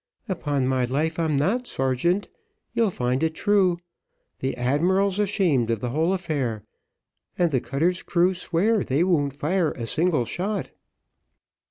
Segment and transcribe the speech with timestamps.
[0.27, 2.27] "Upon my life I'm not, sergeant,
[2.73, 3.77] you'll find it true;
[4.39, 6.63] the admiral's ashamed of the whole affair,
[7.37, 10.71] and the cutter's crew swear they won't fire a single shot."